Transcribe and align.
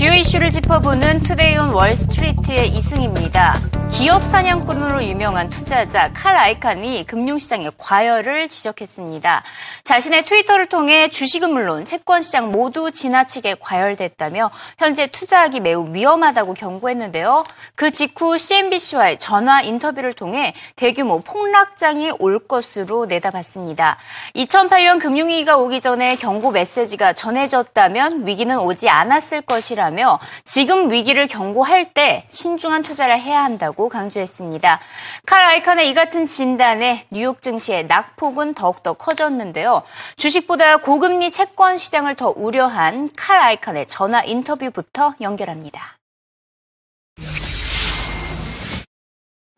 주요 0.00 0.12
이슈를 0.12 0.48
짚어보는 0.48 1.20
Today 1.20 1.58
on 1.58 1.72
Wall 1.72 2.04
Street의 2.04 2.68
이승입니다. 2.68 3.60
기업 3.90 4.22
사냥꾼으로 4.22 5.04
유명한 5.04 5.50
투자자 5.50 6.10
칼 6.14 6.34
아이칸이 6.34 7.04
금융시장의 7.06 7.72
과열을 7.76 8.48
지적했습니다. 8.48 9.42
자신의 9.84 10.24
트위터를 10.24 10.68
통해 10.68 11.10
주식은 11.10 11.52
물론 11.52 11.84
채권 11.84 12.22
시장 12.22 12.50
모두 12.50 12.92
지나치게 12.92 13.56
과열됐다며 13.60 14.50
현재 14.78 15.08
투자하기 15.08 15.60
매우 15.60 15.92
위험하다고 15.92 16.54
경고했는데요. 16.54 17.44
그 17.74 17.90
직후 17.90 18.38
CNBC와의 18.38 19.18
전화 19.18 19.60
인터뷰를 19.60 20.14
통해 20.14 20.54
대규모 20.76 21.20
폭락장이 21.20 22.12
올 22.20 22.38
것으로 22.38 23.04
내다봤습니다. 23.04 23.98
2008년 24.34 24.98
금융위기가 25.00 25.58
오기 25.58 25.82
전에 25.82 26.16
경고 26.16 26.52
메시지가 26.52 27.12
전해졌다면 27.12 28.26
위기는 28.26 28.58
오지 28.58 28.88
않았을 28.88 29.42
것이라 29.42 29.89
며 29.90 30.18
지금 30.44 30.90
위기를 30.90 31.26
경고할 31.26 31.92
때 31.92 32.26
신중한 32.30 32.82
투자를 32.82 33.18
해야 33.20 33.44
한다고 33.44 33.88
강조했습니다. 33.88 34.80
칼 35.26 35.44
아이칸의 35.44 35.90
이 35.90 35.94
같은 35.94 36.26
진단에 36.26 37.06
뉴욕 37.10 37.42
증시의 37.42 37.86
낙폭은 37.86 38.54
더욱더 38.54 38.92
커졌는데요. 38.94 39.82
주식보다 40.16 40.78
고금리 40.78 41.30
채권 41.30 41.76
시장을 41.78 42.14
더 42.14 42.32
우려한 42.34 43.10
칼 43.16 43.38
아이칸의 43.38 43.86
전화 43.86 44.22
인터뷰부터 44.22 45.14
연결합니다. 45.20 45.96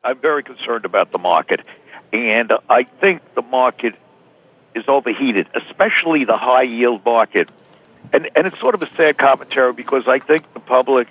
I'm 0.05 0.21
very 0.21 0.43
concerned 0.43 0.85
about 0.85 1.13
the 1.13 1.21
market, 1.23 1.61
and 2.13 2.53
I 2.69 2.85
think 3.01 3.23
the 3.35 3.47
market 3.47 3.95
is 4.75 4.85
overheated, 4.89 5.47
especially 5.55 6.25
the 6.25 6.37
high 6.37 6.67
yield 6.67 7.03
market. 7.05 7.49
And 8.13 8.29
and 8.35 8.47
it's 8.47 8.59
sort 8.59 8.75
of 8.75 8.83
a 8.83 8.91
sad 8.91 9.17
commentary 9.17 9.73
because 9.73 10.07
I 10.07 10.19
think 10.19 10.53
the 10.55 10.61
public 10.61 11.09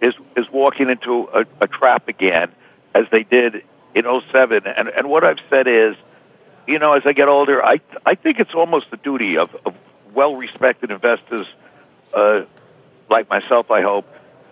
is 0.00 0.14
is 0.36 0.50
walking 0.50 0.90
into 0.90 1.28
a, 1.32 1.44
a 1.60 1.66
trap 1.66 2.08
again, 2.08 2.50
as 2.94 3.06
they 3.10 3.22
did 3.22 3.62
in 3.94 4.04
07. 4.04 4.66
And 4.66 4.88
and 4.88 5.08
what 5.08 5.24
I've 5.24 5.40
said 5.48 5.66
is, 5.66 5.96
you 6.66 6.78
know, 6.78 6.94
as 6.94 7.02
I 7.06 7.12
get 7.12 7.28
older, 7.28 7.64
I 7.64 7.80
I 8.04 8.14
think 8.14 8.40
it's 8.40 8.54
almost 8.54 8.90
the 8.90 8.96
duty 8.96 9.38
of, 9.38 9.54
of 9.64 9.74
well 10.14 10.34
respected 10.36 10.90
investors, 10.90 11.46
uh, 12.12 12.42
like 13.08 13.30
myself, 13.30 13.70
I 13.70 13.82
hope, 13.82 14.06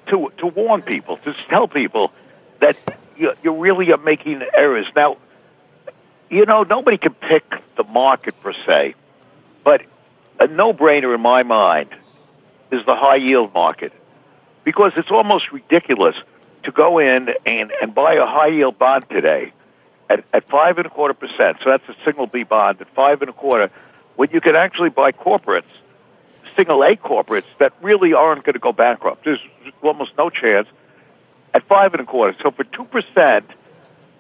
to 0.08 0.32
to 0.38 0.46
warn 0.46 0.82
people, 0.82 1.16
to 1.18 1.34
tell 1.48 1.66
people 1.66 2.12
that 2.60 2.76
you, 3.16 3.32
you 3.42 3.52
really 3.52 3.92
are 3.92 3.98
making 3.98 4.42
errors. 4.54 4.86
Now, 4.94 5.18
you 6.30 6.46
know, 6.46 6.62
nobody 6.62 6.98
can 6.98 7.14
pick 7.14 7.44
the 7.76 7.84
market 7.84 8.40
per 8.42 8.52
se, 8.66 8.94
but 9.62 9.82
a 10.44 10.46
no-brainer 10.46 11.14
in 11.14 11.22
my 11.22 11.42
mind 11.42 11.88
is 12.70 12.84
the 12.84 12.94
high 12.94 13.16
yield 13.16 13.54
market 13.54 13.92
because 14.62 14.92
it's 14.96 15.10
almost 15.10 15.50
ridiculous 15.52 16.16
to 16.64 16.70
go 16.70 16.98
in 16.98 17.30
and, 17.46 17.72
and 17.80 17.94
buy 17.94 18.14
a 18.14 18.26
high 18.26 18.48
yield 18.48 18.78
bond 18.78 19.08
today 19.08 19.52
at, 20.10 20.22
at 20.34 20.46
five 20.50 20.76
and 20.76 20.86
a 20.86 20.90
quarter 20.90 21.14
percent. 21.14 21.56
So 21.62 21.70
that's 21.70 21.88
a 21.88 21.96
single 22.04 22.26
B 22.26 22.42
bond 22.42 22.80
at 22.82 22.88
five 22.94 23.22
and 23.22 23.30
a 23.30 23.32
quarter, 23.32 23.70
when 24.16 24.28
you 24.32 24.40
can 24.42 24.54
actually 24.54 24.90
buy 24.90 25.12
corporates, 25.12 25.72
single 26.56 26.82
A 26.82 26.94
corporates 26.96 27.46
that 27.58 27.72
really 27.80 28.12
aren't 28.12 28.44
going 28.44 28.54
to 28.54 28.60
go 28.60 28.72
bankrupt. 28.72 29.24
There's 29.24 29.44
almost 29.82 30.12
no 30.18 30.28
chance 30.28 30.68
at 31.54 31.66
five 31.66 31.94
and 31.94 32.02
a 32.02 32.06
quarter. 32.06 32.36
So 32.42 32.50
for 32.50 32.64
two 32.64 32.84
percent, 32.84 33.48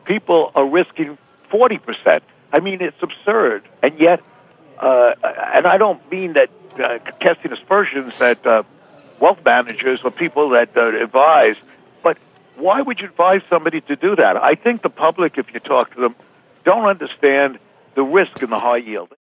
people 0.04 0.52
are 0.54 0.66
risking 0.66 1.18
forty 1.50 1.78
percent. 1.78 2.24
I 2.50 2.60
mean, 2.60 2.80
it's 2.80 3.02
absurd, 3.02 3.68
and 3.82 3.98
yet, 3.98 4.22
uh, 4.78 5.14
and 5.54 5.66
I 5.66 5.76
don't 5.78 6.10
mean 6.10 6.34
that 6.34 6.50
uh, 6.78 6.98
casting 7.20 7.52
aspersions 7.52 8.18
that 8.18 8.44
uh, 8.46 8.62
wealth 9.20 9.44
managers 9.44 10.00
or 10.04 10.10
people 10.10 10.50
that 10.50 10.76
uh, 10.76 11.02
advise. 11.02 11.56
But 12.02 12.18
why 12.56 12.80
would 12.80 13.00
you 13.00 13.08
advise 13.08 13.42
somebody 13.48 13.80
to 13.82 13.96
do 13.96 14.16
that? 14.16 14.36
I 14.36 14.54
think 14.54 14.82
the 14.82 14.90
public, 14.90 15.38
if 15.38 15.52
you 15.54 15.60
talk 15.60 15.94
to 15.94 16.00
them, 16.00 16.14
don't 16.64 16.86
understand 16.86 17.58
the 17.94 18.02
risk 18.02 18.42
in 18.42 18.50
the 18.50 18.58
high 18.58 18.78
yield. 18.78 19.14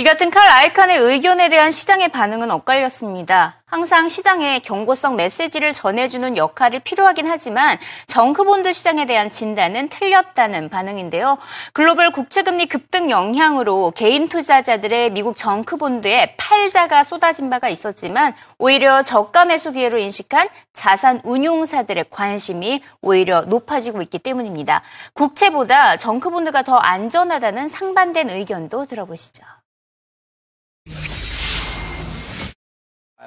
이 0.00 0.02
같은 0.02 0.30
칼 0.30 0.48
아이칸의 0.48 0.96
의견에 0.96 1.50
대한 1.50 1.70
시장의 1.70 2.08
반응은 2.08 2.50
엇갈렸습니다. 2.50 3.60
항상 3.66 4.08
시장에 4.08 4.60
경고성 4.60 5.16
메시지를 5.16 5.74
전해주는 5.74 6.38
역할이 6.38 6.78
필요하긴 6.78 7.26
하지만 7.26 7.76
정크본드 8.06 8.72
시장에 8.72 9.04
대한 9.04 9.28
진단은 9.28 9.90
틀렸다는 9.90 10.70
반응인데요. 10.70 11.36
글로벌 11.74 12.12
국채금리 12.12 12.64
급등 12.64 13.10
영향으로 13.10 13.90
개인 13.94 14.30
투자자들의 14.30 15.10
미국 15.10 15.36
정크본드에 15.36 16.36
팔자가 16.38 17.04
쏟아진 17.04 17.50
바가 17.50 17.68
있었지만 17.68 18.32
오히려 18.56 19.02
저가 19.02 19.44
매수 19.44 19.70
기회로 19.70 19.98
인식한 19.98 20.48
자산 20.72 21.20
운용사들의 21.24 22.06
관심이 22.08 22.82
오히려 23.02 23.42
높아지고 23.42 24.00
있기 24.00 24.18
때문입니다. 24.20 24.80
국채보다 25.12 25.98
정크본드가 25.98 26.62
더 26.62 26.78
안전하다는 26.78 27.68
상반된 27.68 28.30
의견도 28.30 28.86
들어보시죠. 28.86 29.59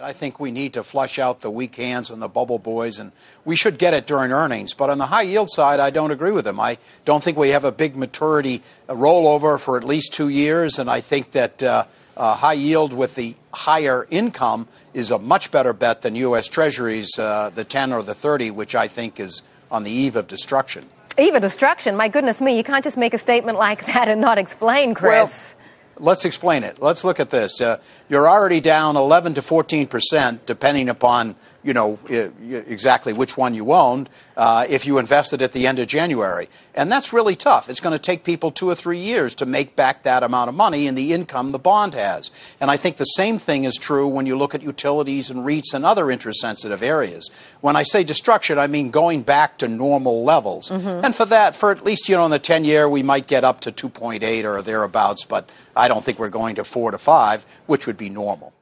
I 0.02 0.12
think 0.12 0.40
we 0.40 0.50
need 0.52 0.74
to 0.74 0.84
flush 0.84 1.20
out 1.20 1.42
the 1.42 1.52
weak 1.52 1.76
hands 1.76 2.10
and 2.10 2.20
the 2.22 2.28
bubble 2.28 2.58
boys, 2.58 2.98
and 2.98 3.12
we 3.46 3.56
should 3.56 3.78
get 3.78 3.94
it 3.94 4.08
during 4.08 4.32
earnings. 4.32 4.74
But 4.74 4.90
on 4.90 4.98
the 4.98 5.06
high 5.08 5.22
yield 5.22 5.52
side, 5.52 5.80
I 5.80 5.92
don't 5.92 6.10
agree 6.10 6.32
with 6.32 6.48
him. 6.48 6.60
I 6.60 6.80
don't 7.06 7.24
think 7.24 7.38
we 7.38 7.50
have 7.50 7.64
a 7.64 7.72
big 7.72 7.96
maturity 7.96 8.64
rollover 8.88 9.60
for 9.60 9.78
at 9.78 9.84
least 9.84 10.12
two 10.12 10.30
years, 10.30 10.80
and 10.80 10.90
I 10.90 11.00
think 11.00 11.32
that 11.32 11.62
uh, 11.62 11.86
uh, 12.18 12.36
high 12.36 12.54
yield 12.54 12.92
with 12.92 13.14
the 13.14 13.36
higher 13.54 14.08
income 14.10 14.68
is 14.96 15.12
a 15.12 15.20
much 15.20 15.52
better 15.52 15.74
bet 15.74 16.02
than 16.02 16.16
U.S. 16.16 16.48
Treasuries, 16.48 17.20
uh, 17.20 17.52
the 17.54 17.64
10 17.64 17.94
or 17.94 18.02
the 18.02 18.16
30, 18.16 18.50
which 18.50 18.74
I 18.74 18.88
think 18.88 19.20
is 19.20 19.44
on 19.70 19.84
the 19.84 19.92
eve 19.92 20.16
of 20.16 20.28
destruction. 20.28 20.86
Eve 21.20 21.36
of 21.36 21.42
destruction? 21.42 21.96
My 21.96 22.08
goodness 22.08 22.42
me, 22.42 22.58
you 22.58 22.64
can't 22.64 22.84
just 22.84 22.98
make 22.98 23.14
a 23.14 23.20
statement 23.20 23.60
like 23.60 23.86
that 23.86 24.08
and 24.08 24.20
not 24.20 24.40
explain, 24.40 24.96
Chris. 24.96 25.54
Well, 25.56 25.63
Let's 25.98 26.26
explain 26.26 26.64
it. 26.64 26.82
Let's 26.82 27.04
look 27.04 27.20
at 27.20 27.30
this. 27.30 27.62
Uh, 27.62 27.80
you're 28.10 28.28
already 28.28 28.60
down 28.62 28.96
11 28.96 29.36
to 29.36 29.42
14 29.42 29.88
percent, 29.88 30.46
depending 30.46 30.90
upon 30.90 31.36
you 31.64 31.74
know 31.74 31.98
exactly 32.10 33.14
which 33.14 33.38
one 33.38 33.54
you 33.54 33.72
owned. 33.72 34.10
Uh, 34.36 34.66
if 34.68 34.86
you 34.86 34.98
invested 34.98 35.42
at 35.42 35.52
the 35.52 35.68
end 35.68 35.80
of 35.80 35.88
January, 35.88 36.50
and 36.74 36.92
that's 36.92 37.14
really 37.14 37.36
tough. 37.36 37.70
It's 37.70 37.80
going 37.80 37.94
to 37.94 38.00
take 38.00 38.24
people 38.24 38.50
two 38.52 38.68
or 38.68 38.76
three 38.76 38.98
years 38.98 39.36
to 39.36 39.46
make 39.46 39.76
back 39.76 40.04
that 40.04 40.24
amount 40.24 40.50
of 40.50 40.56
money 40.56 40.88
in 40.88 40.96
the 40.96 41.14
income 41.14 41.52
the 41.52 41.60
bond 41.60 41.94
has. 41.94 42.32
And 42.60 42.72
I 42.72 42.78
think 42.78 42.98
the 42.98 43.06
same 43.06 43.38
thing 43.38 43.64
is 43.64 43.76
true 43.76 44.08
when 44.08 44.26
you 44.26 44.36
look 44.36 44.56
at 44.56 44.64
utilities 44.64 45.30
and 45.30 45.46
REITs 45.46 45.74
and 45.74 45.86
other 45.86 46.10
interest-sensitive 46.10 46.82
areas. 46.82 47.30
When 47.62 47.76
I 47.76 47.84
say 47.84 48.04
destruction, 48.04 48.58
I 48.58 48.68
mean 48.68 48.90
going 48.90 49.22
back 49.22 49.58
to 49.60 49.68
normal 49.68 50.24
levels. 50.24 50.70
Mm-hmm. 50.70 51.06
And 51.06 51.16
for 51.16 51.26
that, 51.26 51.56
for 51.56 51.72
at 51.72 51.86
least 51.86 52.10
you 52.10 52.16
know 52.16 52.26
in 52.26 52.32
the 52.32 52.40
10 52.40 52.66
year, 52.66 52.90
we 52.90 53.04
might 53.04 53.28
get 53.28 53.44
up 53.44 53.62
to 53.62 53.72
2.8 53.72 54.44
or 54.44 54.62
thereabouts, 54.62 55.26
but 55.26 55.50
I 55.76 55.88
don't 55.88 56.04
think 56.04 56.20
we're 56.20 56.30
going 56.30 56.56
to 56.56 56.64
four 56.64 56.92
to 56.92 56.98
five, 56.98 57.46
which 57.68 57.88
would 57.88 57.98
be 57.98 58.10
normal. 58.10 58.54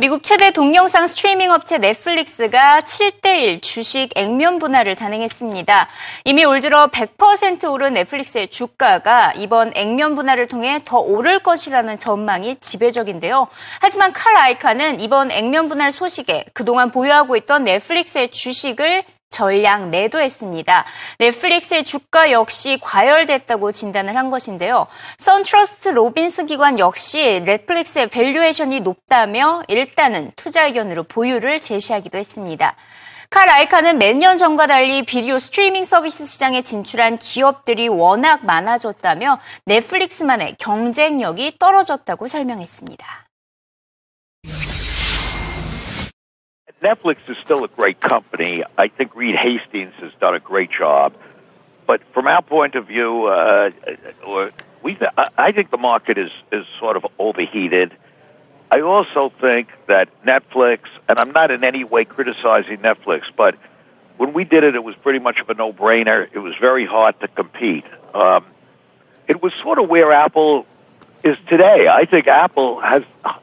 미국 0.00 0.22
최대 0.22 0.50
동영상 0.50 1.08
스트리밍 1.08 1.50
업체 1.50 1.76
넷플릭스가 1.76 2.80
7대1 2.80 3.60
주식 3.60 4.08
액면 4.16 4.58
분할을 4.58 4.96
단행했습니다. 4.96 5.88
이미 6.24 6.42
올 6.46 6.62
들어 6.62 6.86
100% 6.86 7.70
오른 7.70 7.92
넷플릭스의 7.92 8.48
주가가 8.48 9.34
이번 9.36 9.72
액면 9.74 10.14
분할을 10.14 10.48
통해 10.48 10.80
더 10.86 10.96
오를 10.96 11.40
것이라는 11.40 11.98
전망이 11.98 12.56
지배적인데요. 12.62 13.48
하지만 13.82 14.14
칼 14.14 14.34
아이카는 14.38 15.00
이번 15.00 15.30
액면 15.30 15.68
분할 15.68 15.92
소식에 15.92 16.46
그동안 16.54 16.92
보유하고 16.92 17.36
있던 17.36 17.64
넷플릭스의 17.64 18.30
주식을 18.30 19.04
전량 19.30 19.90
매도했습니다. 19.90 20.84
넷플릭스의 21.18 21.84
주가 21.84 22.30
역시 22.30 22.78
과열됐다고 22.80 23.72
진단을 23.72 24.16
한 24.16 24.30
것인데요. 24.30 24.86
선트러스트 25.18 25.88
로빈슨 25.90 26.46
기관 26.46 26.78
역시 26.78 27.40
넷플릭스의 27.44 28.08
valuation이 28.08 28.80
높다며 28.80 29.62
일단은 29.68 30.32
투자 30.36 30.66
의견으로 30.66 31.04
보유를 31.04 31.60
제시하기도 31.60 32.18
했습니다. 32.18 32.76
칼 33.30 33.48
아이칸은 33.48 33.98
몇년 33.98 34.38
전과 34.38 34.66
달리 34.66 35.04
비디오 35.04 35.38
스트리밍 35.38 35.84
서비스 35.84 36.26
시장에 36.26 36.62
진출한 36.62 37.16
기업들이 37.16 37.86
워낙 37.86 38.44
많아졌다며 38.44 39.38
넷플릭스만의 39.66 40.56
경쟁력이 40.58 41.56
떨어졌다고 41.60 42.26
설명했습니다. 42.26 43.29
Netflix 46.82 47.16
is 47.28 47.36
still 47.44 47.64
a 47.64 47.68
great 47.68 48.00
company. 48.00 48.64
I 48.78 48.88
think 48.88 49.14
Reed 49.14 49.36
Hastings 49.36 49.92
has 50.00 50.12
done 50.20 50.34
a 50.34 50.40
great 50.40 50.70
job. 50.70 51.14
But 51.86 52.02
from 52.14 52.26
our 52.26 52.42
point 52.42 52.74
of 52.74 52.86
view, 52.86 53.26
uh, 53.26 53.70
we 54.82 54.96
I 55.36 55.52
think 55.52 55.70
the 55.70 55.76
market 55.76 56.18
is, 56.18 56.30
is 56.52 56.64
sort 56.78 56.96
of 56.96 57.06
overheated. 57.18 57.92
I 58.70 58.82
also 58.82 59.32
think 59.40 59.68
that 59.88 60.08
Netflix, 60.24 60.80
and 61.08 61.18
I'm 61.18 61.32
not 61.32 61.50
in 61.50 61.64
any 61.64 61.82
way 61.82 62.04
criticizing 62.04 62.78
Netflix, 62.78 63.24
but 63.36 63.56
when 64.16 64.32
we 64.32 64.44
did 64.44 64.62
it, 64.64 64.74
it 64.74 64.84
was 64.84 64.94
pretty 64.96 65.18
much 65.18 65.40
of 65.40 65.50
a 65.50 65.54
no-brainer. 65.54 66.28
It 66.32 66.38
was 66.38 66.54
very 66.60 66.86
hard 66.86 67.18
to 67.20 67.28
compete. 67.28 67.84
Um, 68.14 68.44
it 69.26 69.42
was 69.42 69.52
sort 69.54 69.78
of 69.78 69.88
where 69.88 70.12
Apple 70.12 70.66
is 71.24 71.36
today. 71.48 71.88
I 71.88 72.04
think 72.04 72.28
Apple 72.28 72.80
has 72.80 73.02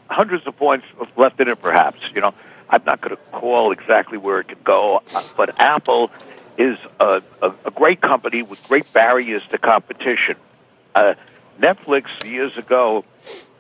hundreds 0.10 0.48
of 0.48 0.56
points 0.56 0.86
left 1.18 1.40
in 1.42 1.50
it, 1.50 1.62
perhaps. 1.62 2.00
You 2.14 2.22
know, 2.22 2.34
I'm 2.70 2.84
not 2.86 3.02
going 3.02 3.16
to 3.16 3.22
call 3.32 3.72
exactly 3.72 4.18
where 4.18 4.40
it 4.40 4.50
could 4.50 4.64
go, 4.64 5.02
but 5.36 5.60
Apple 5.60 6.12
is 6.58 6.78
a, 7.00 7.22
a, 7.42 7.54
a 7.66 7.72
great 7.72 8.02
company 8.02 8.44
with 8.44 8.66
great 8.68 8.92
barriers 8.94 9.44
to 9.48 9.58
competition. 9.58 10.36
Uh, 10.96 11.14
Netflix 11.60 12.24
years 12.26 12.58
ago 12.58 13.06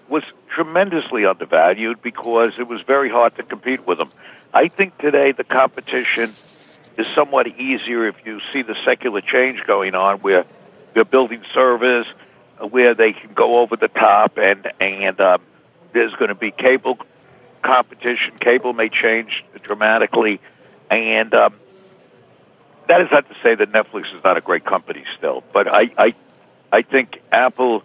was 0.09 0.24
tremendously 0.50 1.25
undervalued 1.25 2.01
because 2.01 2.54
it 2.57 2.68
was 2.68 2.81
very 2.81 3.09
hard 3.09 3.36
to 3.36 3.44
compete 3.44 3.86
with 3.86 3.98
them. 3.98 4.09
I 4.54 4.68
think 4.68 4.98
today 4.98 5.31
the 5.31 5.44
competition 5.44 6.31
is 6.98 7.07
somewhat 7.13 7.48
easier 7.48 8.07
if 8.07 8.15
you 8.25 8.42
see 8.51 8.62
the 8.62 8.75
secular 8.83 9.21
change 9.21 9.63
going 9.65 9.94
on 9.94 10.19
where 10.19 10.45
they're 10.94 11.06
building 11.06 11.44
servers 11.54 12.07
where 12.59 12.95
they 12.95 13.13
can 13.13 13.33
go 13.33 13.59
over 13.59 13.75
the 13.75 13.88
top 13.88 14.38
and 14.38 14.71
and 14.80 15.19
um, 15.21 15.42
there's 15.94 16.13
going 16.13 16.30
to 16.30 16.36
be 16.36 16.51
cable 16.51 16.98
competition. 17.62 18.33
Cable 18.39 18.74
may 18.74 18.89
change 18.89 19.45
dramatically, 19.62 20.39
and 20.89 21.33
um, 21.33 21.56
that 22.88 23.01
is 23.01 23.09
not 23.12 23.27
to 23.30 23.36
say 23.44 23.56
that 23.56 23.71
Netflix 23.71 24.15
is 24.15 24.24
not 24.24 24.38
a 24.38 24.42
great 24.42 24.65
company 24.65 25.04
still, 25.18 25.44
but 25.54 25.74
I 25.74 25.92
I 25.98 26.15
I 26.71 26.81
think 26.81 27.21
Apple 27.31 27.83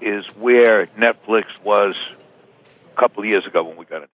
is 0.00 0.26
where 0.36 0.86
Netflix 0.98 1.44
was 1.64 1.94
a 2.94 3.00
couple 3.00 3.22
of 3.22 3.28
years 3.28 3.46
ago 3.46 3.62
when 3.62 3.76
we 3.76 3.84
got 3.84 4.02
it. 4.02 4.10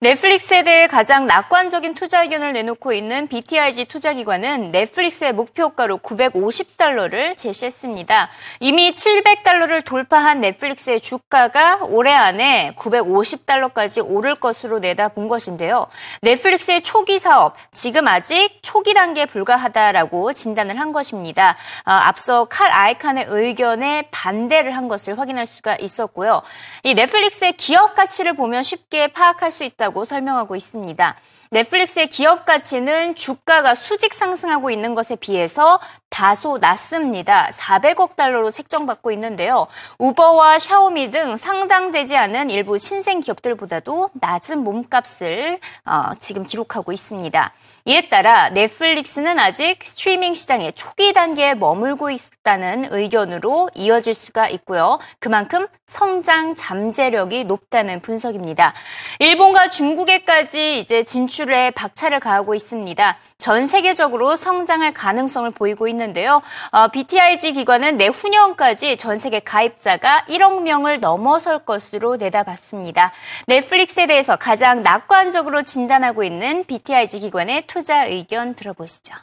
넷플릭스에 0.00 0.62
대해 0.62 0.86
가장 0.88 1.26
낙관적인 1.26 1.94
투자 1.94 2.20
의견을 2.20 2.52
내놓고 2.52 2.92
있는 2.92 3.28
BTIG 3.28 3.86
투자기관은 3.86 4.70
넷플릭스의 4.70 5.32
목표가로 5.32 6.00
950달러를 6.00 7.34
제시했습니다. 7.38 8.28
이미 8.60 8.92
700달러를 8.92 9.82
돌파한 9.82 10.40
넷플릭스의 10.40 11.00
주가가 11.00 11.78
올해 11.84 12.12
안에 12.12 12.74
950달러까지 12.76 14.04
오를 14.06 14.34
것으로 14.34 14.80
내다본 14.80 15.28
것인데요. 15.28 15.86
넷플릭스의 16.20 16.82
초기 16.82 17.18
사업, 17.18 17.56
지금 17.72 18.06
아직 18.06 18.58
초기 18.60 18.92
단계에 18.92 19.24
불과하다라고 19.24 20.34
진단을 20.34 20.78
한 20.78 20.92
것입니다. 20.92 21.56
어, 21.86 21.90
앞서 21.92 22.44
칼 22.44 22.70
아이칸의 22.70 23.28
의견에 23.30 24.08
반대를 24.10 24.76
한 24.76 24.88
것을 24.88 25.18
확인할 25.18 25.46
수가 25.46 25.76
있었고요. 25.76 26.42
이 26.82 26.92
넷플릭스의 26.92 27.54
기업 27.54 27.94
가치를 27.94 28.34
보면 28.34 28.62
쉽게 28.62 29.06
파악할 29.06 29.50
수 29.50 29.64
있다. 29.64 29.85
있다고 29.86 30.04
설명하고 30.04 30.56
있습니다. 30.56 31.16
넷플릭스의 31.50 32.08
기업 32.08 32.44
가치는 32.44 33.14
주가가 33.14 33.74
수직 33.74 34.14
상승하고 34.14 34.70
있는 34.70 34.94
것에 34.94 35.14
비해서 35.16 35.80
다소 36.10 36.58
낮습니다. 36.58 37.50
400억 37.52 38.16
달러로 38.16 38.50
책정받고 38.50 39.12
있는데요. 39.12 39.68
우버와 39.98 40.58
샤오미 40.58 41.10
등 41.10 41.36
상장되지 41.36 42.16
않은 42.16 42.50
일부 42.50 42.78
신생 42.78 43.20
기업들보다도 43.20 44.10
낮은 44.14 44.58
몸값을 44.58 45.60
어, 45.84 46.14
지금 46.18 46.44
기록하고 46.44 46.92
있습니다. 46.92 47.52
이에 47.88 48.08
따라 48.08 48.48
넷플릭스는 48.48 49.38
아직 49.38 49.78
스트리밍 49.80 50.34
시장의 50.34 50.72
초기 50.72 51.12
단계에 51.12 51.54
머물고 51.54 52.10
있다는 52.10 52.88
의견으로 52.90 53.70
이어질 53.76 54.12
수가 54.12 54.48
있고요. 54.48 54.98
그만큼 55.20 55.68
성장 55.86 56.56
잠재력이 56.56 57.44
높다는 57.44 58.00
분석입니다. 58.00 58.74
일본과 59.20 59.70
중국에까지 59.70 60.80
이제 60.80 61.04
진출에 61.04 61.70
박차를 61.70 62.18
가하고 62.18 62.56
있습니다. 62.56 63.18
전 63.38 63.66
세계적으로 63.66 64.34
성장할 64.34 64.94
가능성을 64.94 65.50
보이고 65.50 65.86
있는데요. 65.88 66.42
어, 66.72 66.88
BTIG 66.88 67.52
기관은 67.52 67.98
내후년까지 67.98 68.96
전 68.96 69.18
세계 69.18 69.40
가입자가 69.40 70.24
1억 70.28 70.62
명을 70.62 71.00
넘어설 71.00 71.64
것으로 71.64 72.16
내다봤습니다. 72.16 73.12
넷플릭스에 73.46 74.06
대해서 74.06 74.36
가장 74.36 74.82
낙관적으로 74.82 75.62
진단하고 75.62 76.24
있는 76.24 76.64
BTIG 76.64 77.20
기관의 77.20 77.66
투자 77.66 78.06
의견 78.06 78.54
들어보시죠. 78.54 79.14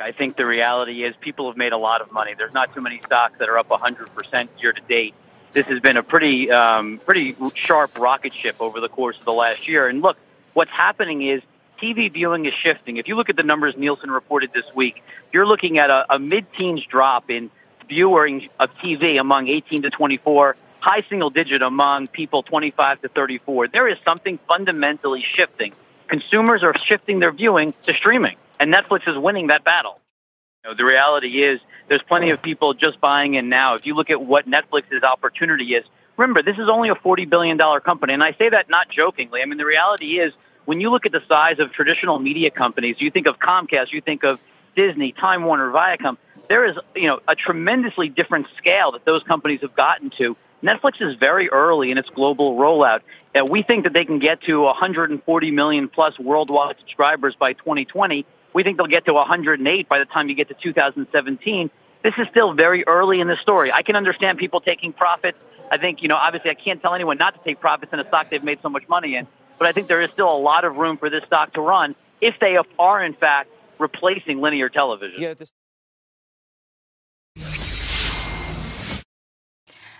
I 0.00 0.12
think 0.12 0.36
the 0.36 0.46
reality 0.46 1.04
is 1.04 1.16
people 1.20 1.46
have 1.46 1.56
made 1.56 1.72
a 1.72 1.78
lot 1.78 2.00
of 2.02 2.10
money. 2.12 2.34
There's 2.34 2.54
not 2.54 2.72
too 2.72 2.82
many 2.82 3.00
stocks 3.02 3.38
that 3.38 3.50
are 3.50 3.58
up 3.58 3.68
100% 3.68 4.06
year 4.62 4.72
to 4.72 4.82
date. 4.86 5.14
This 5.52 5.66
has 5.66 5.80
been 5.80 5.96
a 5.96 6.02
pretty, 6.02 6.50
um, 6.50 6.98
pretty 6.98 7.36
sharp 7.54 7.98
rocket 7.98 8.32
ship 8.32 8.56
over 8.60 8.80
the 8.80 8.88
course 8.88 9.18
of 9.18 9.24
the 9.24 9.32
last 9.32 9.68
year. 9.68 9.88
And 9.88 10.02
look, 10.02 10.16
what's 10.52 10.70
happening 10.70 11.22
is 11.22 11.42
TV 11.80 12.12
viewing 12.12 12.46
is 12.46 12.54
shifting. 12.54 12.96
If 12.96 13.08
you 13.08 13.14
look 13.14 13.30
at 13.30 13.36
the 13.36 13.42
numbers 13.42 13.76
Nielsen 13.76 14.10
reported 14.10 14.52
this 14.52 14.66
week, 14.74 15.02
you're 15.32 15.46
looking 15.46 15.78
at 15.78 15.90
a, 15.90 16.14
a 16.14 16.18
mid-teens 16.18 16.84
drop 16.84 17.30
in 17.30 17.50
viewing 17.88 18.48
of 18.58 18.74
TV 18.76 19.18
among 19.18 19.48
18 19.48 19.82
to 19.82 19.90
24 19.90 20.56
high 20.80 21.02
single 21.08 21.30
digit 21.30 21.62
among 21.62 22.08
people 22.08 22.42
25 22.42 23.02
to 23.02 23.08
34. 23.08 23.68
There 23.68 23.88
is 23.88 23.98
something 24.04 24.38
fundamentally 24.48 25.24
shifting. 25.28 25.72
Consumers 26.06 26.62
are 26.62 26.76
shifting 26.78 27.18
their 27.18 27.32
viewing 27.32 27.74
to 27.84 27.94
streaming, 27.94 28.36
and 28.58 28.72
Netflix 28.72 29.08
is 29.08 29.16
winning 29.16 29.48
that 29.48 29.64
battle. 29.64 30.00
You 30.64 30.70
know, 30.70 30.76
the 30.76 30.84
reality 30.84 31.42
is 31.42 31.60
there's 31.88 32.02
plenty 32.02 32.30
of 32.30 32.42
people 32.42 32.74
just 32.74 33.00
buying 33.00 33.34
in 33.34 33.48
now. 33.48 33.74
If 33.74 33.86
you 33.86 33.94
look 33.94 34.10
at 34.10 34.22
what 34.22 34.48
Netflix's 34.48 35.02
opportunity 35.02 35.74
is, 35.74 35.84
remember, 36.16 36.42
this 36.42 36.58
is 36.58 36.68
only 36.68 36.88
a 36.88 36.94
$40 36.94 37.28
billion 37.28 37.58
company, 37.80 38.12
and 38.12 38.22
I 38.22 38.32
say 38.32 38.48
that 38.50 38.68
not 38.68 38.88
jokingly. 38.88 39.42
I 39.42 39.46
mean, 39.46 39.58
the 39.58 39.66
reality 39.66 40.18
is 40.18 40.32
when 40.64 40.80
you 40.80 40.90
look 40.90 41.06
at 41.06 41.12
the 41.12 41.22
size 41.28 41.58
of 41.58 41.72
traditional 41.72 42.18
media 42.18 42.50
companies, 42.50 42.96
you 42.98 43.10
think 43.10 43.26
of 43.26 43.38
Comcast, 43.38 43.92
you 43.92 44.00
think 44.00 44.24
of 44.24 44.40
Disney, 44.76 45.12
Time 45.12 45.44
Warner, 45.44 45.70
Viacom, 45.70 46.16
there 46.48 46.64
is, 46.66 46.76
you 46.94 47.06
know, 47.08 47.20
a 47.26 47.34
tremendously 47.34 48.08
different 48.08 48.46
scale 48.56 48.92
that 48.92 49.04
those 49.04 49.22
companies 49.22 49.60
have 49.62 49.74
gotten 49.74 50.10
to 50.18 50.36
Netflix 50.62 51.00
is 51.00 51.14
very 51.16 51.48
early 51.50 51.90
in 51.90 51.98
its 51.98 52.10
global 52.10 52.56
rollout. 52.58 53.00
And 53.34 53.48
we 53.48 53.62
think 53.62 53.84
that 53.84 53.92
they 53.92 54.04
can 54.04 54.18
get 54.18 54.42
to 54.42 54.62
140 54.62 55.50
million 55.50 55.88
plus 55.88 56.18
worldwide 56.18 56.76
subscribers 56.80 57.36
by 57.36 57.52
2020. 57.52 58.26
We 58.52 58.62
think 58.62 58.76
they'll 58.76 58.86
get 58.86 59.04
to 59.06 59.14
108 59.14 59.88
by 59.88 59.98
the 59.98 60.04
time 60.04 60.28
you 60.28 60.34
get 60.34 60.48
to 60.48 60.54
2017. 60.54 61.70
This 62.02 62.14
is 62.16 62.26
still 62.30 62.52
very 62.52 62.86
early 62.86 63.20
in 63.20 63.28
the 63.28 63.36
story. 63.36 63.72
I 63.72 63.82
can 63.82 63.96
understand 63.96 64.38
people 64.38 64.60
taking 64.60 64.92
profits. 64.92 65.44
I 65.70 65.78
think, 65.78 66.02
you 66.02 66.08
know, 66.08 66.16
obviously 66.16 66.50
I 66.50 66.54
can't 66.54 66.80
tell 66.80 66.94
anyone 66.94 67.18
not 67.18 67.34
to 67.34 67.40
take 67.44 67.60
profits 67.60 67.92
in 67.92 68.00
a 68.00 68.06
stock 68.08 68.30
they've 68.30 68.42
made 68.42 68.60
so 68.62 68.68
much 68.68 68.88
money 68.88 69.16
in, 69.16 69.26
but 69.58 69.66
I 69.66 69.72
think 69.72 69.88
there 69.88 70.00
is 70.00 70.10
still 70.10 70.30
a 70.30 70.38
lot 70.38 70.64
of 70.64 70.76
room 70.76 70.96
for 70.96 71.10
this 71.10 71.24
stock 71.24 71.52
to 71.54 71.60
run 71.60 71.94
if 72.20 72.38
they 72.40 72.58
are 72.78 73.04
in 73.04 73.14
fact 73.14 73.50
replacing 73.78 74.40
linear 74.40 74.68
television. 74.68 75.20
Yeah, 75.20 75.34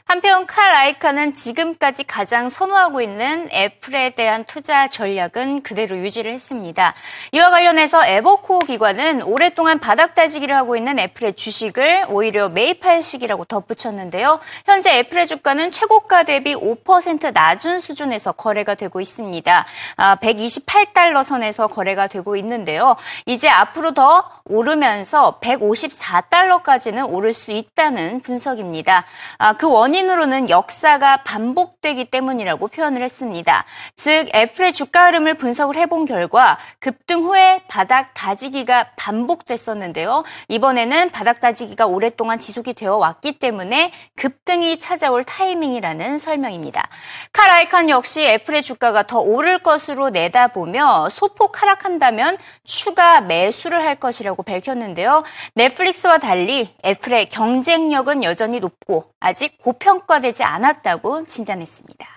한편 0.09 0.47
칼 0.47 0.73
라이카는 0.73 1.35
지금까지 1.35 2.03
가장 2.05 2.49
선호하고 2.49 3.03
있는 3.03 3.47
애플에 3.53 4.09
대한 4.09 4.45
투자 4.45 4.89
전략은 4.89 5.63
그대로 5.63 5.99
유지를 5.99 6.33
했습니다. 6.33 6.95
이와 7.33 7.51
관련해서 7.51 8.07
에버코어 8.07 8.61
기관은 8.61 9.23
오랫동안 9.23 9.79
바닥 9.79 10.15
다지기를 10.15 10.57
하고 10.57 10.77
있는 10.77 10.99
애플의 10.99 11.35
주식을 11.35 12.07
오히려 12.09 12.49
매입할 12.49 13.03
시기라고 13.03 13.45
덧붙였는데요. 13.45 14.41
현재 14.65 14.97
애플의 14.97 15.27
주가는 15.27 15.73
최고가 15.73 16.23
대비 16.23 16.55
5% 16.55 17.35
낮은 17.35 17.81
수준에서 17.81 18.33
거래가 18.33 18.77
되고 18.77 19.03
있습니다. 19.03 19.67
128달러 19.99 21.17
아, 21.19 21.23
선에서 21.23 21.67
거래가 21.67 22.07
되고 22.07 22.35
있는데요. 22.37 22.97
이제 23.27 23.51
앞으로 23.51 23.93
더 23.93 24.31
오르면서 24.47 25.39
154달러까지는 25.43 27.13
오를 27.13 27.35
수 27.35 27.53
있다는 27.53 28.23
분석입니다. 28.23 29.05
아, 29.37 29.53
그 29.53 29.71
원인 29.71 29.98
원인으로는 29.99 30.49
역사가 30.49 31.23
반복되기 31.25 32.05
때문이라고 32.07 32.69
표현을 32.69 33.03
했습니다. 33.03 33.65
즉 33.97 34.29
애플의 34.35 34.73
주가 34.73 35.07
흐름을 35.07 35.35
분석을 35.35 35.77
해본 35.77 36.07
결과 36.07 36.59
급등 36.79 37.25
후에 37.25 37.63
바닥 37.69 38.15
다지기가 38.15 38.91
반복됐었는데요. 38.97 40.25
이번에는 40.49 41.11
바닥 41.11 41.41
다지기가 41.41 41.87
오랫동안 41.87 42.39
지속이 42.39 42.75
되어 42.75 42.97
왔기 42.97 43.39
때문에 43.39 43.93
급등이 44.17 44.79
찾아올 44.79 45.25
타이밍이라는 45.25 46.19
설명입니다. 46.19 46.89
칼 47.33 47.51
아이칸 47.51 47.89
역시 47.89 48.25
애플의 48.25 48.63
주가가 48.63 49.05
더 49.05 49.19
오를 49.19 49.59
것으로 49.63 50.11
내다보며 50.11 51.09
소폭 51.11 51.61
하락한다면 51.61 52.39
추가 52.65 53.21
매수를 53.21 53.83
할 53.85 53.97
것이라고 53.97 54.43
밝혔는데요. 54.43 55.25
넷플릭스와 55.55 56.19
달리 56.19 56.73
애플의 56.85 57.29
경쟁력은 57.31 58.23
여전히 58.23 58.61
높고 58.61 59.11
아직 59.21 59.59
고평 59.63 59.88
평가되지 59.88 60.44
않았다고 60.44 61.26
진단했습니다. 61.26 62.08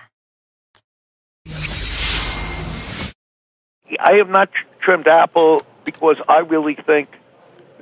I 3.99 4.15
have 4.17 4.29
not 4.29 4.51
trimmed 4.81 5.07
Apple 5.07 5.63
because 5.85 6.21
I 6.29 6.41
really 6.41 6.75
think 6.75 7.09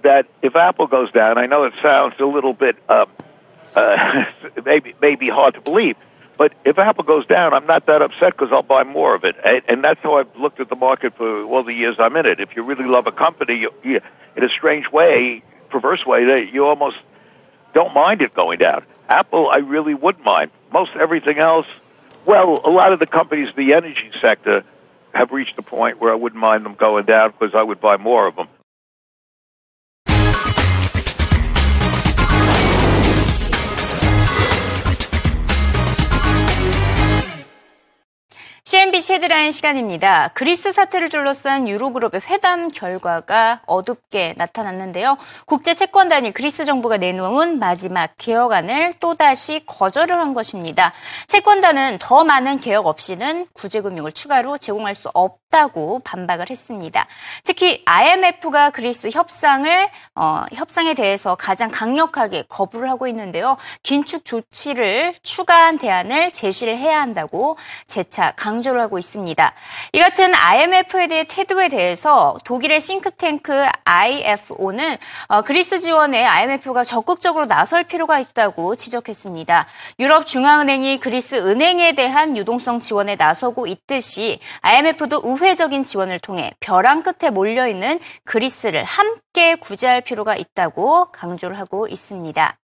that 0.02 0.26
if 0.42 0.54
Apple 0.54 0.86
goes 0.86 1.10
down, 1.10 1.38
I 1.38 1.46
know 1.46 1.64
it 1.64 1.72
sounds 1.80 2.14
a 2.20 2.26
little 2.26 2.52
bit 2.52 2.76
uh, 2.88 3.06
uh, 3.74 4.24
maybe 4.64 4.94
maybe 5.00 5.28
hard 5.28 5.54
to 5.54 5.60
believe, 5.62 5.96
But 6.36 6.52
if 6.64 6.78
Apple 6.78 7.04
goes 7.04 7.26
down, 7.26 7.54
I'm 7.54 7.66
not 7.66 7.86
that 7.86 8.02
upset 8.02 8.32
because 8.36 8.48
I'll 8.52 8.62
buy 8.62 8.82
more 8.82 9.14
of 9.14 9.24
it. 9.24 9.36
And, 9.44 9.62
and 9.68 9.84
that's 9.84 10.00
how 10.02 10.16
I've 10.18 10.34
looked 10.36 10.60
at 10.60 10.68
the 10.68 10.76
market 10.76 11.16
for 11.16 11.44
all 11.44 11.62
the 11.62 11.72
years 11.72 11.96
I'm 11.98 12.16
in 12.16 12.26
it. 12.26 12.40
If 12.40 12.56
you 12.56 12.62
really 12.62 12.86
love 12.86 13.06
a 13.06 13.12
company, 13.12 13.54
you, 13.54 13.72
you, 13.82 14.00
in 14.36 14.42
a 14.42 14.48
strange 14.48 14.90
way, 14.90 15.42
perverse 15.70 16.04
way, 16.04 16.24
that 16.24 16.52
you 16.52 16.66
almost 16.66 16.96
don't 17.73 17.93
mind 17.93 18.21
it 18.21 18.33
going 18.33 18.59
down. 18.59 18.83
Apple, 19.07 19.49
I 19.49 19.57
really 19.57 19.93
would 19.93 20.19
mind. 20.19 20.51
Most 20.71 20.91
everything 20.95 21.39
else, 21.39 21.65
well, 22.25 22.59
a 22.63 22.69
lot 22.69 22.93
of 22.93 22.99
the 22.99 23.07
companies, 23.07 23.49
the 23.55 23.73
energy 23.73 24.11
sector, 24.21 24.63
have 25.13 25.31
reached 25.31 25.57
a 25.57 25.63
point 25.63 25.99
where 25.99 26.11
I 26.11 26.15
wouldn't 26.15 26.39
mind 26.39 26.65
them 26.65 26.75
going 26.75 27.05
down 27.05 27.31
because 27.31 27.55
I 27.55 27.63
would 27.63 27.81
buy 27.81 27.97
more 27.97 28.27
of 28.27 28.35
them. 28.35 28.47
헤드라인 39.13 39.51
시간입니다. 39.51 40.29
그리스 40.33 40.71
사태를 40.71 41.09
둘러싼 41.09 41.67
유로그룹의 41.67 42.21
회담 42.25 42.69
결과가 42.69 43.61
어둡게 43.65 44.35
나타났는데요. 44.37 45.17
국제 45.45 45.73
채권단이 45.73 46.31
그리스 46.31 46.65
정부가 46.65 46.97
내놓은 46.97 47.59
마지막 47.59 48.11
개혁안을 48.17 48.93
또다시 48.99 49.65
거절을 49.65 50.17
한 50.17 50.33
것입니다. 50.33 50.93
채권단은 51.27 51.97
더 51.99 52.23
많은 52.23 52.59
개혁 52.59 52.87
없이는 52.87 53.47
구제금융을 53.53 54.11
추가로 54.11 54.57
제공할 54.57 54.95
수 54.95 55.09
없 55.13 55.38
다고 55.49 55.99
반박을 56.03 56.49
했습니다. 56.49 57.07
특히 57.43 57.81
IMF가 57.85 58.69
그리스 58.69 59.09
협상을 59.11 59.89
어, 60.15 60.45
협상에 60.53 60.93
대해서 60.93 61.35
가장 61.35 61.71
강력하게 61.71 62.43
거부를 62.49 62.89
하고 62.89 63.07
있는데요. 63.07 63.57
긴축 63.83 64.25
조치를 64.25 65.15
추가한 65.23 65.77
대안을 65.77 66.31
제시를 66.31 66.77
해야 66.77 67.01
한다고 67.01 67.57
재차 67.87 68.31
강 68.35 68.59
강조를 68.59 68.81
하고 68.81 68.99
있습니다. 68.99 69.53
이 69.93 69.99
같은 69.99 70.33
IMF에 70.33 71.07
대해 71.07 71.23
태도에 71.23 71.69
대해서 71.69 72.37
독일의 72.43 72.79
싱크탱크 72.79 73.65
IFO는 73.85 74.97
어, 75.27 75.41
그리스 75.43 75.79
지원에 75.79 76.25
IMF가 76.25 76.83
적극적으로 76.83 77.45
나설 77.45 77.83
필요가 77.83 78.19
있다고 78.19 78.75
지적했습니다. 78.75 79.67
유럽 79.99 80.25
중앙은행이 80.25 80.99
그리스 80.99 81.35
은행에 81.35 81.93
대한 81.93 82.35
유동성 82.37 82.79
지원에 82.79 83.15
나서고 83.15 83.67
있듯이 83.67 84.39
IMF도 84.61 85.21
우회적인 85.23 85.83
지원을 85.83 86.19
통해 86.19 86.51
벼랑 86.59 87.03
끝에 87.03 87.29
몰려 87.29 87.67
있는 87.67 87.99
그리스를 88.23 88.83
함께 88.83 89.55
구제할 89.55 90.01
필요가 90.01 90.35
있다고 90.35 91.11
강조를 91.11 91.57
하고 91.57 91.87
있습니다. 91.87 92.57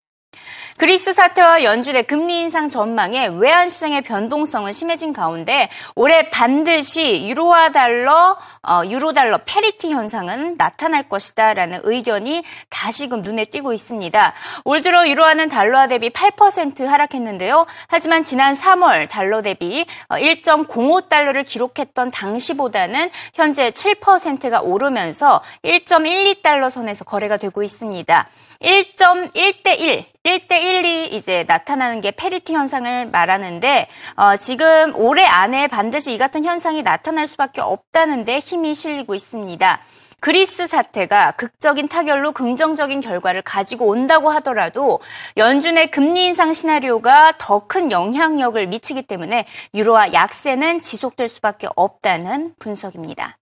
그리스 0.79 1.13
사태와 1.13 1.63
연준의 1.63 2.09
금리 2.09 2.41
인상 2.41 2.69
전망에 2.69 3.29
외환 3.29 3.69
시장의 3.69 4.03
변동성은 4.03 4.73
심해진 4.73 5.13
가운데 5.13 5.69
올해 5.95 6.29
반드시 6.31 7.29
유로와 7.29 7.71
달러, 7.71 8.37
어, 8.63 8.83
유로 8.89 9.13
달러 9.13 9.39
parity 9.45 9.93
현상은 9.93 10.57
나타날 10.57 11.09
것이다라는 11.09 11.83
의견이 11.85 12.43
다시금 12.69 13.23
눈에 13.23 13.45
띄고 13.45 13.73
있습니다. 13.73 14.33
올 14.65 14.83
들어 14.83 15.07
유로화는 15.07 15.49
달러화 15.51 15.89
대비 15.89 16.11
8% 16.11 16.85
하락했는데요. 16.85 17.67
하지만 17.87 18.25
지난 18.25 18.55
3월 18.55 19.09
달러 19.09 19.43
대비 19.43 19.87
1.05달러를 20.09 21.41
어, 21.41 21.45
기록했던 21.45 22.11
당시보다는 22.11 23.11
현재 23.35 23.71
7%가 23.71 24.63
오르면서 24.63 25.43
1.12달러 25.63 26.71
선에서 26.71 27.05
거래가 27.05 27.37
되고 27.37 27.63
있습니다. 27.63 28.29
1.1대 28.63 29.79
1, 29.79 30.05
1대 30.25 30.51
1이 30.51 31.13
이제 31.13 31.45
나타나는 31.49 32.01
게 32.01 32.13
페리티 32.13 32.55
현상을 32.55 33.07
말하는데 33.11 33.89
어, 34.17 34.37
지금 34.37 34.95
올해 34.97 35.25
안에 35.25 35.67
반드시 35.67 36.15
이 36.15 36.19
같은 36.19 36.45
현상이 36.45 36.83
나타날 36.83 37.27
수밖에 37.27 37.61
없다는데 37.61 38.39
힘이 38.39 38.75
실리고 38.75 39.15
있습니다. 39.15 39.81
그리스 40.21 40.69
사태가 40.69 41.33
극적인 41.33 41.89
타결로 41.89 42.31
긍정적인 42.31 43.01
결과를 43.01 43.43
가지고 43.43 43.87
온다고 43.87 44.31
하더라도 44.31 45.01
연준의 45.37 45.91
금리 45.91 46.27
인상 46.27 46.53
시나리오가 46.53 47.33
더 47.39 47.67
큰 47.67 47.91
영향력을 47.91 48.65
미치기 48.69 49.03
때문에 49.03 49.47
유로화 49.75 50.13
약세는 50.13 50.83
지속될 50.83 51.29
수밖에 51.29 51.67
없다는 51.75 52.55
분석입니다. 52.61 53.37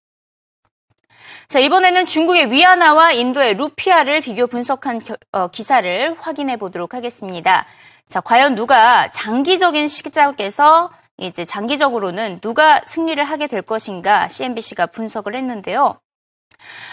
자, 1.50 1.59
이번에는 1.59 2.07
중국의 2.07 2.52
위안화와 2.52 3.11
인도의 3.11 3.54
루피아를 3.54 4.21
비교 4.21 4.47
분석한 4.47 5.00
겨, 5.00 5.16
어, 5.33 5.49
기사를 5.49 6.16
확인해 6.21 6.57
보도록 6.57 6.95
하겠습니다. 6.95 7.66
자, 8.07 8.21
과연 8.21 8.54
누가 8.54 9.11
장기적인 9.11 9.88
시작에서 9.88 10.92
이제 11.19 11.45
장기적으로는 11.45 12.38
누가 12.38 12.80
승리를 12.87 13.25
하게 13.25 13.49
될 13.49 13.62
것인가 13.62 14.28
CNBC가 14.28 14.87
분석을 14.87 15.35
했는데요. 15.35 15.99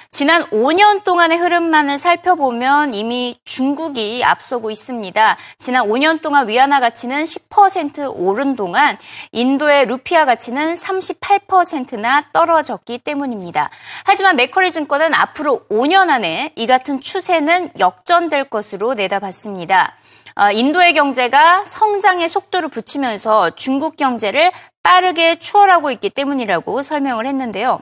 지난 0.10 0.44
5년 0.50 1.04
동안의 1.04 1.38
흐름만을 1.38 1.98
살펴보면 1.98 2.94
이미 2.94 3.40
중국이 3.44 4.24
앞서고 4.24 4.72
있습니다. 4.72 5.38
지난 5.60 5.88
5년 5.88 6.22
동안 6.22 6.48
위안화 6.48 6.80
가치는 6.80 7.24
10% 7.24 8.14
오른 8.16 8.56
동안 8.56 8.98
인도의 9.32 9.86
루피아 9.86 10.26
가치는 10.26 10.76
38%나 10.76 12.30
떨어졌기 12.32 13.00
때문입니다. 13.00 13.70
하지만 14.06 14.36
맥커리 14.38 14.72
증권은 14.72 15.14
앞으로 15.14 15.66
5년 15.70 16.10
안에 16.10 16.54
이 16.56 16.68
같은 16.68 17.02
추세는 17.02 17.72
역전될 17.78 18.50
것으로 18.50 18.94
내다봤습니다. 18.94 19.96
어, 20.36 20.52
인도의 20.52 20.94
경제가 20.94 21.66
성장의 21.66 22.30
속도를 22.30 22.70
붙이면서 22.70 23.56
중국 23.56 23.98
경제를 23.98 24.52
빠르게 24.84 25.40
추월하고 25.40 25.92
있기 25.92 26.12
때문이라고 26.12 26.84
설명을 26.84 27.26
했는데요. 27.26 27.82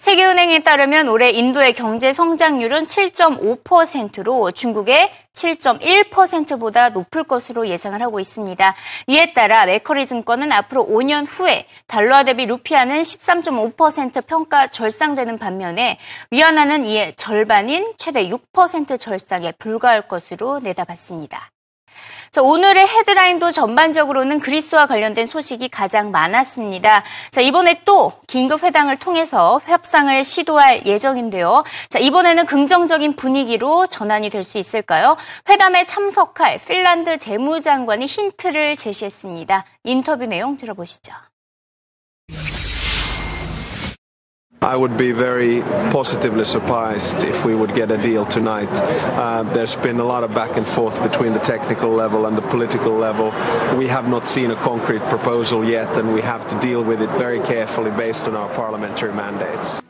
세계은행에 0.00 0.60
따르면 0.60 1.08
올해 1.08 1.30
인도의 1.30 1.74
경제 1.74 2.14
성장률은 2.14 2.86
7.5%로 2.86 4.50
중국의 4.50 5.10
7.1%보다 5.34 6.88
높을 6.88 7.24
것으로 7.24 7.68
예상을 7.68 8.00
하고 8.00 8.18
있습니다. 8.18 8.74
이에 9.08 9.32
따라 9.34 9.66
메커리 9.66 10.06
증권은 10.06 10.52
앞으로 10.52 10.86
5년 10.86 11.26
후에 11.28 11.66
달러화 11.86 12.24
대비 12.24 12.46
루피아는 12.46 13.02
13.5% 13.02 14.26
평가 14.26 14.68
절상되는 14.68 15.38
반면에 15.38 15.98
위안화는 16.30 16.86
이에 16.86 17.12
절반인 17.16 17.92
최대 17.98 18.26
6% 18.26 18.98
절상에 18.98 19.52
불과할 19.58 20.08
것으로 20.08 20.60
내다봤습니다. 20.60 21.50
자, 22.30 22.42
오늘의 22.42 22.86
헤드라인도 22.86 23.50
전반적으로는 23.50 24.40
그리스와 24.40 24.86
관련된 24.86 25.26
소식이 25.26 25.68
가장 25.68 26.10
많았습니다. 26.10 27.02
자, 27.30 27.40
이번에 27.40 27.82
또 27.84 28.12
긴급 28.26 28.62
회담을 28.62 28.98
통해서 28.98 29.60
협상을 29.66 30.22
시도할 30.22 30.86
예정인데요. 30.86 31.64
자, 31.88 31.98
이번에는 31.98 32.46
긍정적인 32.46 33.16
분위기로 33.16 33.86
전환이 33.86 34.28
될 34.28 34.40
수 34.44 34.58
있을까요? 34.58 35.16
회담에 35.48 35.84
참석할 35.84 36.58
핀란드 36.66 37.18
재무장관이 37.18 38.06
힌트를 38.06 38.76
제시했습니다. 38.76 39.64
인터뷰 39.84 40.26
내용 40.26 40.56
들어보시죠. 40.56 41.12
I 44.62 44.76
would 44.76 44.98
be 44.98 45.12
very 45.12 45.62
positively 45.90 46.44
surprised 46.44 47.24
if 47.24 47.46
we 47.46 47.54
would 47.54 47.74
get 47.74 47.90
a 47.90 47.96
deal 47.96 48.26
tonight. 48.26 48.68
Uh, 48.70 49.42
there's 49.42 49.74
been 49.74 49.98
a 50.00 50.04
lot 50.04 50.22
of 50.22 50.34
back 50.34 50.58
and 50.58 50.66
forth 50.66 51.02
between 51.02 51.32
the 51.32 51.38
technical 51.38 51.90
level 51.90 52.26
and 52.26 52.36
the 52.36 52.42
political 52.42 52.92
level. 52.92 53.32
We 53.78 53.86
have 53.86 54.06
not 54.06 54.26
seen 54.26 54.50
a 54.50 54.56
concrete 54.56 55.00
proposal 55.02 55.64
yet, 55.64 55.96
and 55.96 56.12
we 56.12 56.20
have 56.20 56.46
to 56.50 56.60
deal 56.60 56.84
with 56.84 57.00
it 57.00 57.08
very 57.10 57.40
carefully 57.40 57.90
based 57.90 58.26
on 58.26 58.36
our 58.36 58.54
parliamentary 58.54 59.14
mandates. 59.14 59.80